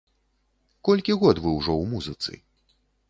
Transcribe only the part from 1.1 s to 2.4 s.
год вы ўжо ў музыцы?